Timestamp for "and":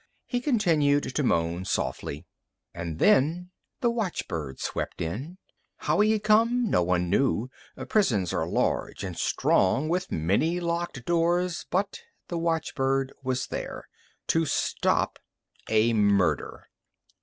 2.73-2.97, 9.03-9.15